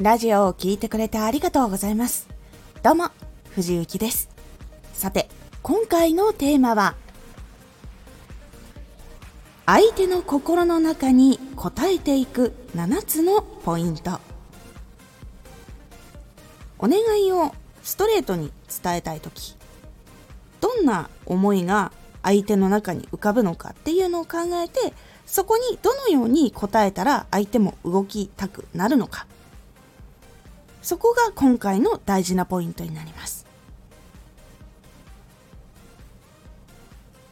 [0.00, 2.26] ラジオを聴いてくれてありがとうございます。
[2.82, 3.10] どうも、
[3.50, 4.30] 藤幸です。
[4.94, 5.28] さて、
[5.62, 6.94] 今回のテーマは、
[9.66, 14.20] 相手の心の中に答えていく7つのポイント。
[16.78, 18.50] お願いをストレートに
[18.82, 19.54] 伝えたいとき、
[20.62, 24.94] どんな思いが相手の中に浮かぶのかっていうのを考えて、
[25.26, 29.26] そこにどのように答えたら相手も動きたくなるのか。
[30.82, 33.46] そこが今回の大事なポイントになります。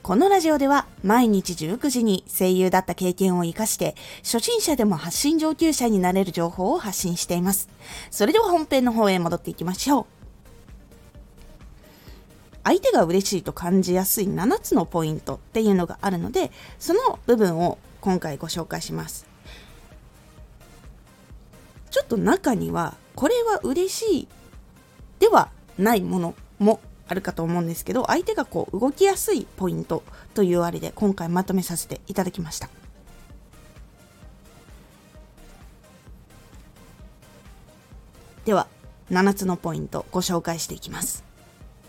[0.09, 7.69] このラジオでは毎日19時に声優だった経験を活かして初心者でも発信上級者になれる情報を発信しています。
[8.11, 10.07] それでは本編の方へ戻っていきましょう。
[12.65, 19.27] 相手が嬉しいと感じやすい7つのポイントっていうのがあるのでその部分を今回ご紹介します。
[21.91, 24.29] ちょっと中にはこれは嬉しい
[25.19, 30.03] ではないものもあるかと思うんですけど相手がこう動きやすいポイント
[30.35, 32.69] というあれで今回まとめさせていただきました。
[38.45, 38.67] では
[39.11, 41.25] 7つのポイントご紹介していきます。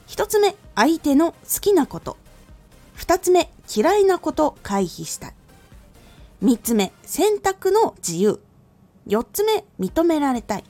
[0.08, 2.17] 1つ目相手の好きなこと。
[2.97, 5.34] 2つ目嫌いなこと回避したい。
[6.44, 8.41] 3つ目選択の自由。
[9.09, 10.63] 4つ目認められたい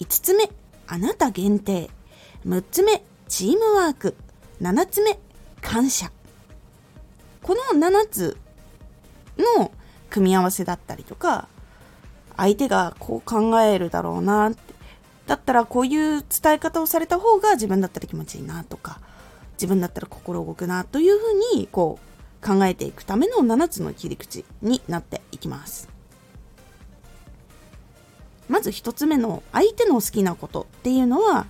[0.00, 0.50] 5つ目、
[0.86, 1.88] あなた限定。
[2.46, 4.14] 6つ目、チームワーク。
[4.60, 5.18] 7つ目、
[5.62, 6.10] 感謝。
[7.42, 8.36] この7つ
[9.38, 9.72] の
[10.10, 11.48] 組み合わせだったりとか、
[12.36, 14.74] 相手がこう考えるだろうなって。
[15.26, 19.00] だったらこういう伝え方をされた方が自分だったら気持ちいいなとか、
[19.52, 21.98] 自分だったら心動くなというふうにこ
[22.42, 25.95] う考えていくための7つの切り口になっていきます。
[28.48, 31.46] まず1つ目の相手の好きなことっていうのは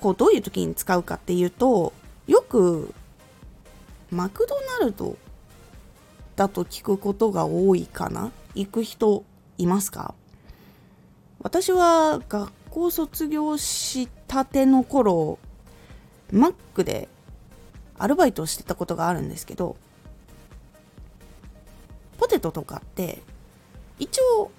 [0.00, 1.92] こうどういう時に使うかっていうと
[2.26, 2.94] よく
[4.10, 5.16] マクドナルド
[6.36, 8.30] だと聞くことが多いかな。
[8.54, 9.24] 行く人
[9.58, 10.14] いますか？
[11.40, 15.38] 私は学校卒業したての頃
[16.30, 17.08] マックで
[17.98, 19.76] アルバイトをしてたことがあるんですけど
[22.18, 23.22] ポテトとかって
[23.98, 24.50] 一応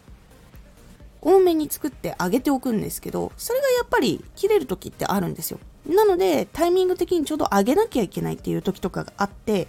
[1.21, 5.59] 多めに作って揚げておくんですけどそれがやっぱり切れる時ってあるんですよ。
[5.87, 9.67] なのでタイミング的にちょうど揚げなきゃいけないっていう時とかがあって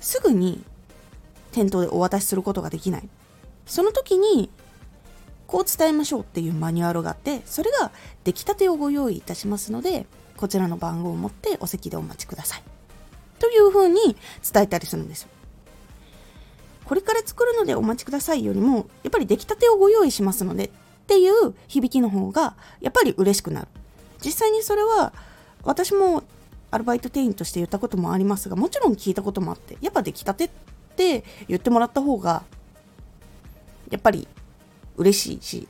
[0.00, 0.62] すぐに
[1.52, 3.08] 店頭でお渡しすることができない。
[3.66, 4.50] その時に
[5.46, 7.90] こう伝えましょうっていうマニュアルがあってそれが
[8.24, 10.06] 出来たてをご用意いたしますので
[10.36, 12.62] こちらの番号を持ってお席でお待ちください。
[13.38, 14.16] というふうに
[14.52, 15.28] 伝えたりするんですよ。
[16.88, 20.70] これから作るのでお待ちくださいよりも、やっぱり出来たてをご用意しますのでっ
[21.06, 23.68] ていう響きの方が、やっぱり嬉しくなる。
[24.24, 25.12] 実際にそれは、
[25.64, 26.22] 私も
[26.70, 30.50] アルバイト店員として言ったこともありますが、もちろん聞いたこともあって、やっぱ出来たてっ
[30.96, 32.42] て言ってもらった方が、
[33.90, 34.26] やっぱり
[34.96, 35.68] 嬉しいし、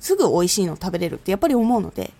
[0.00, 2.14] すぐ美味しいの食べれるってやっぱり思うので、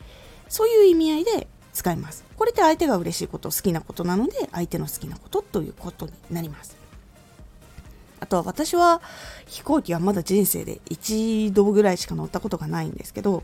[0.51, 2.23] そういう意味合いで使います。
[2.37, 6.86] これって相手が嬉しいこと、好きなことなので、相手の好きなことということになります。
[8.21, 9.03] あとは私は
[9.47, 13.43] 飛行機はまだ人生で一度ぐらいしか乗ったことがないんですけど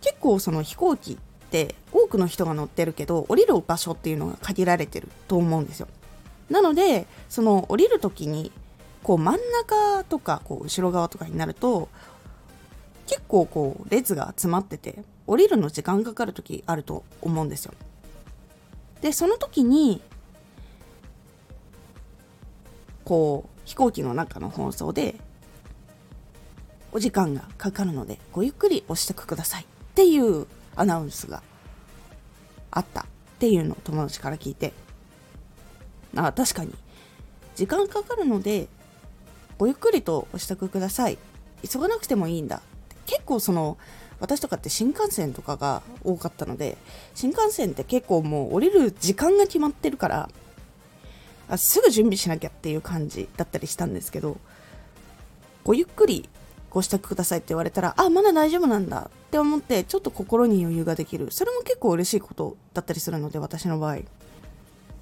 [0.00, 1.16] 結構その飛行機っ
[1.50, 5.88] て多くの人が乗ってるけど降りる場所っていうのが限られてると思うんですよ。
[6.50, 8.52] なのでその降りる時に
[9.02, 11.88] こう真ん中とかこう後ろ側とかになると
[13.06, 17.74] 結構こう列が詰まってて降りるの時間かかる時あると思うんですよ。
[19.00, 20.00] でその時に
[23.04, 25.16] こう飛行機の中の放送で
[26.92, 30.46] お時間がかかるのでごゆっくりお支度くださいっていう
[30.76, 31.42] アナウンスが
[32.70, 33.04] あったっ
[33.38, 34.72] ていうのを友達から聞いて。
[36.14, 36.74] あ確かに。
[37.54, 38.68] 時間かかるので
[39.58, 41.18] ごゆっくりとお支度ください。
[41.68, 42.62] 急がなくてもいいんだ。
[43.06, 43.78] 結構その
[44.20, 46.78] 私とかって新幹線とかが多かったので
[47.14, 50.30] 新幹線って結構もう降りる時間が決まってるから
[51.48, 54.38] あすぐ準備しなきゃっていう感じだったりしたんですけど
[55.64, 56.28] ごゆっくり
[56.70, 61.30] ご支度くださいって言われたらあまだ大丈夫なんだって思ってちょっと心に余裕ができる。
[61.30, 63.98] それも結構嬉しいことだったりするので私の場合。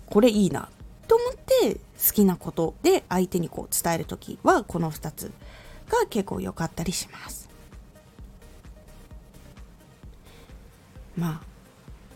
[0.06, 0.69] これいいな
[1.06, 5.32] と思って好きなことで相手にこう伝える時はこの2つ
[5.88, 7.48] が結構良かったりします。
[11.16, 11.50] まあ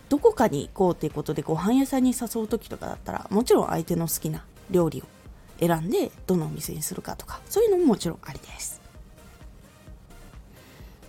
[0.09, 5.05] どこかに行こうということでご飯屋さんに誘う時とかだったらもちろん相手の好きな料理を
[5.59, 8.81] 選んでどのお店にするかとかそういうのももちろんありです。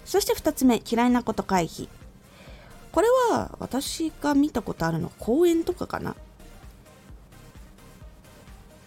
[0.05, 1.89] そして2つ目嫌いなこと回避。
[2.91, 6.15] これは私が見たことあるの公園とかかな。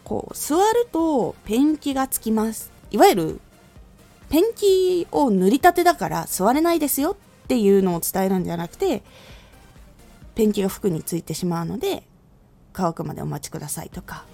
[0.05, 2.73] こう座るとペンキがつきます。
[2.91, 3.41] いわゆる
[4.31, 9.03] ペンキを塗りたてだから座れないですよっていうのを伝えるんじゃなくて
[10.39, 12.05] ペンキが服についてしまうので
[12.73, 14.25] 乾くまでお待ちくださいとか。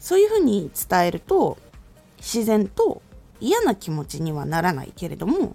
[0.00, 1.58] そういうふうに伝えると
[2.16, 3.02] 自然と
[3.38, 5.54] 嫌な気持ちにはならないけれども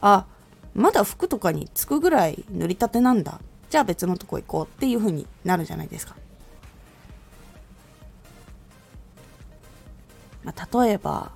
[0.00, 0.26] あ
[0.74, 3.40] まだ服とかにつくぐらい塗りたてなんだ。
[3.68, 6.14] じゃあ別のとこ行こうっていうふうになるじゃないですか。
[10.44, 11.32] まあ、例えば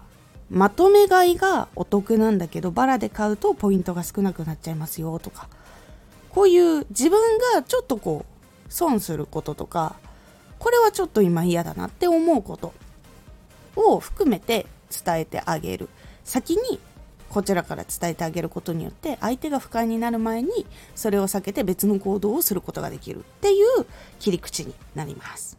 [0.48, 5.48] まとめ買いがお得なんだけどバラで買うとポイントが少なくなっちゃいますよとか。
[6.32, 9.96] こういう自分がちょっとこう損することとか
[10.58, 12.72] これはちょっと今嫌だなって思うこと
[13.76, 14.66] を含めて
[15.04, 15.88] 伝えてあげる。
[16.24, 16.80] 先に
[17.28, 23.86] こちらから伝えてあげることによって相手が不快になる前にそれを避けて別の行動をすることができるっていう
[24.20, 25.58] 切り口になります。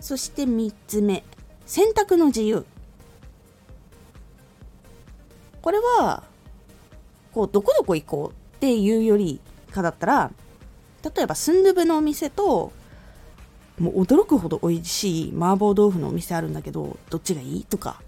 [0.00, 1.24] そして3つ目
[1.64, 2.66] 選択の自由。
[5.62, 6.24] これは
[7.34, 9.40] こうどこどこ行こうっていうより
[9.72, 10.30] かだったら
[11.14, 12.72] 例えばスンドゥブのお店と
[13.78, 18.00] もう驚くほど美味しい麻婆豆腐のお店あるんだけどどっちがいいとか。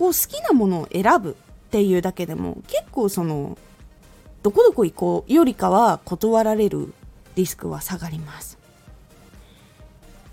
[0.00, 1.34] こう好きなものを選ぶっ
[1.70, 3.58] ていうだけでも結構その
[4.42, 6.94] どこどこ行こうよりかは断られる
[7.34, 8.56] リスクは下がります。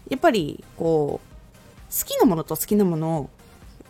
[0.09, 3.29] やっぱりこう好きなものと好きなものを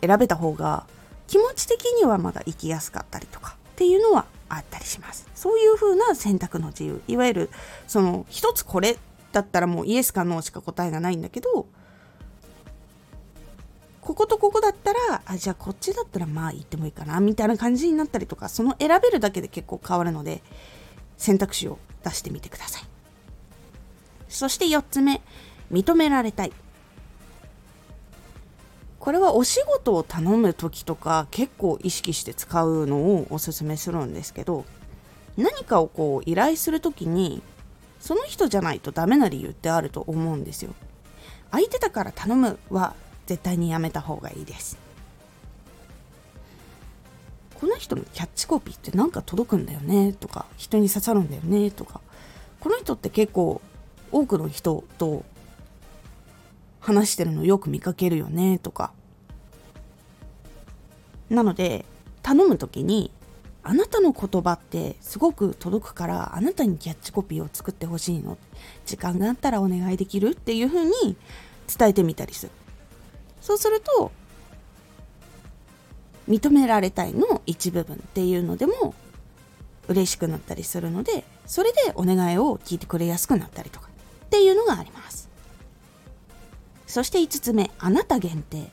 [0.00, 0.88] 選べた方が
[1.28, 5.28] 気持ち的にはまだ生きやすかったりとかっていうのはあったりします。
[5.34, 7.02] そういう風な選択の自由。
[7.06, 7.50] いわゆる
[7.86, 8.96] その一つこれ
[9.30, 11.66] だったらもうイエスかノーしか答えがないんだけど
[14.00, 20.42] こことここだったらあじゃあこっちだったらまあ行ってもいいかなみたいな感じになったりとかその選べるだけで結構変わるので
[21.18, 22.82] 選択肢を出してみてください。
[24.30, 25.20] そして4つ目
[25.70, 26.52] 認められたい。
[29.00, 34.64] これはお仕事を頼む時とか結構意識して使うのをおすすめするんですけど
[35.36, 37.42] 何かをこう依頼する時に
[38.00, 40.74] その人じゃないとダメな理由ってあると思うんですよ。
[41.50, 42.94] 相手だから頼むは
[43.26, 44.78] 絶対にやめた方がいいです。
[47.54, 52.00] この人のキャッチコピーってなんか届くんだよねとか人に刺さるんだよねとか
[52.60, 53.60] この人って結構
[54.12, 55.24] 多くの人と
[56.80, 58.92] 話してるのよく見かけるよねとか。
[61.30, 61.84] なので
[62.22, 63.10] 頼む時に
[63.62, 68.38] あなたの言葉ってすごく届くからあなたにキャッチコピーを作ってほしいの。
[68.86, 70.30] 時間があったらお願いできる？
[70.30, 71.16] っていう風に
[71.78, 72.52] 伝えてみたりする。
[73.42, 74.10] そうすると
[76.28, 78.94] 認められたいの一部分っていうのでも
[79.88, 83.88] 嬉しくなったりするのでそれでお願いを聞いてくれやすくなったりとか。
[84.26, 85.27] っていうのがあります。
[86.88, 88.70] そして5つ目あなた限定。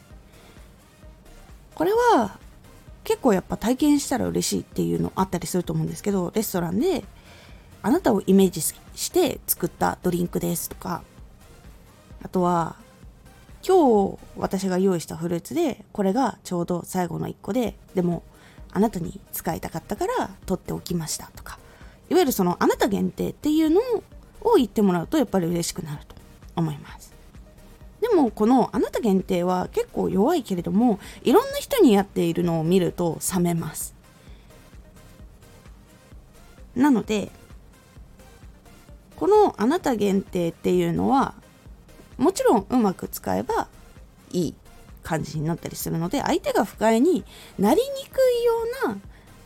[1.75, 2.39] これは
[3.03, 7.03] 結構やっぱ体験したら嬉しいっていうのあったりすると思うんですけどレストランで
[7.83, 11.03] あなたをイメージして作ったドリンクですとか。
[12.23, 12.77] あとは
[13.67, 18.23] 今日私が用意したフルーツでこれがちょうど最後の1個ででも
[18.71, 21.59] あなたに使いたかったから取っておきましたとか。
[22.09, 23.81] いわゆるそのあなた限定っていうの
[24.41, 26.15] を言ってもらうとやっぱり嬉しくなると
[26.55, 27.14] 思います。
[28.15, 33.93] もこのあなた限定は結構弱いけれどもいろんな人にやっているのを見ると冷めます。
[36.75, 37.31] なので
[39.15, 41.33] このあなた限定っていうのは
[42.17, 43.67] もちろんうまく使えば
[44.31, 44.55] いい
[45.03, 47.23] 感じになったりするので相手が不快に
[47.57, 48.53] なりにくいよ
[48.85, 48.97] うな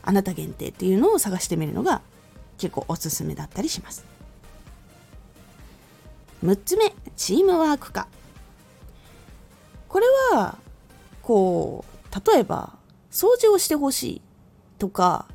[0.02, 2.00] あなた限定っていうのを探してみるのが
[2.58, 4.04] 結構おすすめだったりします。
[6.44, 8.08] 6つ目チームワーク化。
[9.90, 10.56] これは
[11.20, 12.72] こう例えば
[13.10, 14.22] 掃除をしてほしい
[14.78, 15.26] とか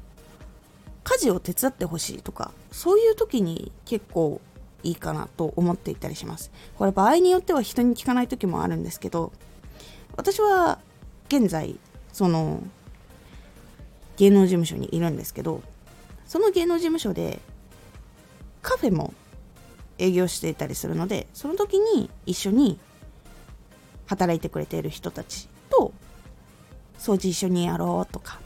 [1.03, 4.41] 家事を手伝ってほしいとかそういう時に結構
[4.81, 6.51] いいかなと思っていたりします。
[6.77, 9.33] これ場合によっては人に聞かない時もあるんですけど
[10.15, 10.79] 私は
[11.27, 11.75] 現在
[12.13, 12.63] その
[14.15, 15.61] 芸能事務所にいるんですけど
[16.25, 17.39] その芸能事務所で
[18.61, 19.13] カフェも
[19.97, 22.79] 営業していたりするのでその時に一緒に
[24.05, 25.93] 働いてくれている人たちと
[26.99, 28.39] 掃除一緒にやろうとか。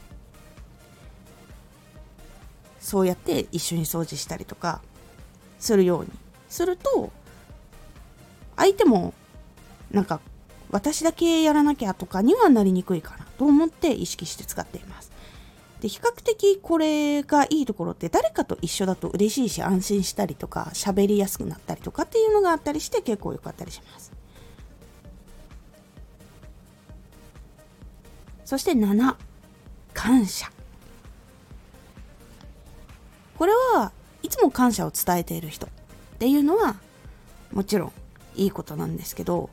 [2.80, 4.80] そうやって一緒に掃除したりとか
[5.58, 6.10] するように。
[6.48, 7.12] すると
[8.56, 9.14] 相手も
[9.92, 10.20] なんか
[10.70, 15.10] 私だけやらなきゃとかにはなりにくいかなと思って意識して使っています。
[15.80, 24.12] で比較的これがいいところって誰かと一緒だと嬉しいし安心したりとか喋りやすくなったりとかっていうのがあったりして結構良かったりします。
[28.50, 29.14] そして7
[29.94, 30.50] 感謝。
[33.38, 33.92] これは
[34.24, 35.68] いつも感謝を伝えている人。
[35.68, 35.70] っ
[36.18, 36.74] ていうのは
[37.52, 37.92] もちろん
[38.34, 39.50] いいことなんですけど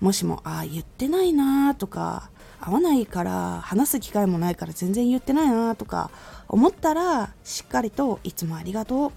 [0.00, 6.10] もしもああ言ってないなとか会わないから話す機会もないから全然言ってないなとか
[6.48, 9.12] 思ったらしっかりといつもありがとう。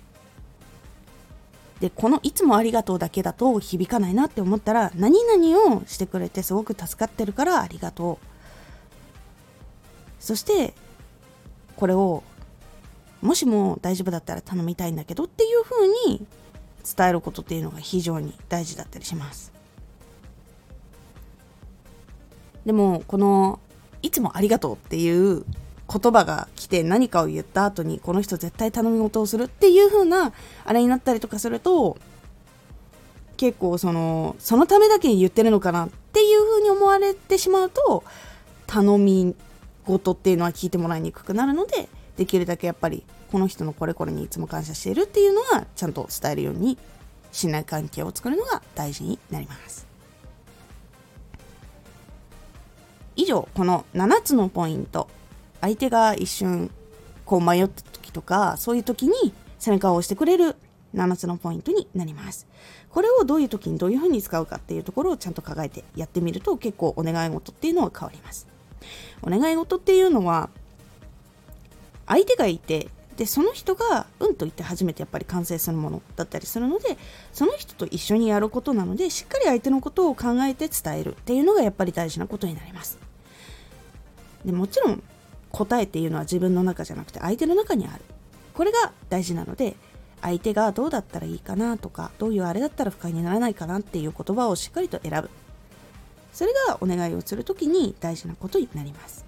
[1.80, 8.31] でこのいつもありがとうだけだと響かないなって思ったら何々をしてくれてすごく助かってるからありがとう。
[10.22, 10.74] そして
[11.76, 12.24] これを
[13.22, 16.26] もしも大丈夫だったら頼みたいんだけどっていう風に
[16.96, 19.52] 伝えることっていうのが非常に大事だったりします。
[22.66, 23.60] でもこの
[24.04, 25.44] いつもありがとうっていう
[25.92, 30.32] 言葉が来て何かを言った後にこの人絶対頼み事をするっていう風な
[30.64, 31.98] あれになったりとかすると
[33.38, 38.04] 結構そのそのためだけに言ってるのかなっていう風に思われてしまうと
[38.68, 39.36] 頼み
[39.86, 46.78] 事っていうのは聞いてもらいにくくなるのでできるだけやっぱりこの人のこれこれにいつも感謝しているっていうのはちゃんと伝えるように
[47.32, 49.88] 信頼関係を作るのが大事になります。
[53.16, 55.08] 以上この7つのポイント。
[55.62, 56.72] 相手が一瞬
[57.24, 60.56] こう迷った時とかそういう時に背中を押してくれる
[60.96, 62.48] 7つのポイントになります。
[62.90, 68.48] これをどういう時にどういうふうに使うかっていうところをちゃんと考えてやってみると結構お願い事っていうのは変わります。
[69.22, 70.50] お願い事っていうのは
[72.08, 76.98] 相手がいてでその人がうんと言って初めてやっぱり完成するものだったりするので
[77.34, 82.98] その人と一緒にやることなのでしっかり相手のことを考えて伝えるっていうのがやっぱり大事なことになります。
[84.44, 85.04] でもちろん
[85.52, 88.02] 答えっていうのは自分の中じゃなくて相手の中にある。
[88.54, 89.76] これが大事なので
[90.22, 95.30] 相手がどうだったらいいかなとかどういうあれだったら不快にならないかなっていう言葉をしっかりと選ぶ。
[96.32, 99.26] それがお願いをする時に大事なことになります。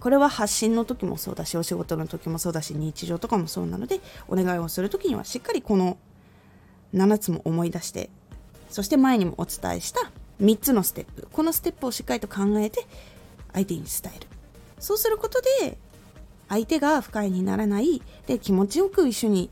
[0.00, 5.96] これは発信の時もそうだしお仕事の時もそうだし日常とかもそうなのでお願いをする時にはしっかりこの
[6.94, 8.08] 7つも思い出して
[8.70, 12.86] そして前にもお伝えした3つのステップこのステップをしっかりと考えて
[13.52, 14.28] 相手に伝える。
[14.78, 15.76] そうすることで
[16.48, 19.50] 相手が不快にならないで気持ちよく一緒に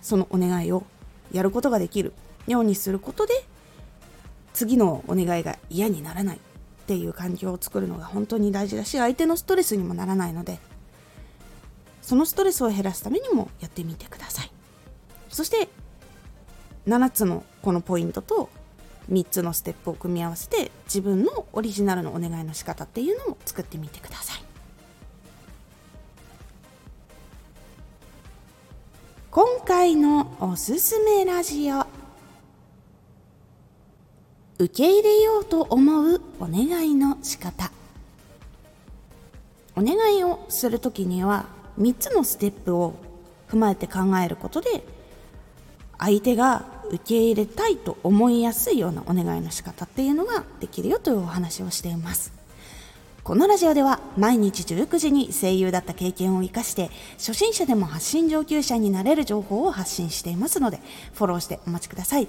[0.00, 0.84] そのお願いを
[1.32, 2.12] やることができる
[2.46, 3.34] ようにすることで
[4.54, 6.40] 次のお願いが嫌にならないっ
[6.86, 10.58] ていう環境を作るのが本当に大事だし相手のストレスにもならないので
[12.00, 14.50] そのストレスを減らすためにもやってみてください。
[15.28, 15.68] そして
[16.86, 18.50] 7つのこのポイントと
[19.10, 24.44] 3つのステップを組み合わせて自分のオリジナルのお願いの仕方っていうのも作ってみてください。
[29.30, 31.93] 今回のおすすめラジオ。
[34.56, 37.72] 受け入れようと思うお願いの仕方。
[39.76, 41.46] お願いをする時には
[41.80, 42.94] 3つのステップを
[43.48, 44.84] 踏まえて考えることで
[45.98, 52.32] 相手が受け入れたいと思いやすいようなお願いの仕方っていうのができるよというお話をしています。
[53.24, 60.78] このラジオでは毎日19時に声優だった経験を生かして初心者でも発信上級者になれる情報を発信していますので
[61.14, 62.28] フォローしてお待ちください。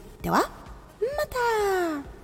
[0.21, 2.20] ではまた。